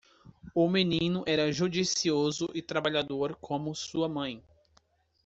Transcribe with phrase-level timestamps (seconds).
[0.55, 4.43] O menino era judicioso e trabalhador como sua mãe.